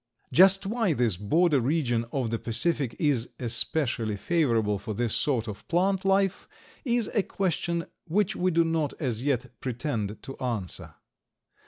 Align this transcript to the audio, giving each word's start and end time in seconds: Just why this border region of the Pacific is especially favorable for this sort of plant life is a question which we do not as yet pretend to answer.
Just 0.33 0.65
why 0.65 0.93
this 0.93 1.15
border 1.15 1.59
region 1.59 2.05
of 2.11 2.31
the 2.31 2.39
Pacific 2.39 2.95
is 2.97 3.29
especially 3.39 4.15
favorable 4.17 4.79
for 4.79 4.95
this 4.95 5.13
sort 5.13 5.47
of 5.47 5.67
plant 5.67 6.03
life 6.05 6.47
is 6.83 7.07
a 7.13 7.21
question 7.21 7.85
which 8.07 8.35
we 8.35 8.49
do 8.49 8.63
not 8.63 8.95
as 8.99 9.23
yet 9.23 9.51
pretend 9.61 10.23
to 10.23 10.35
answer. 10.39 10.95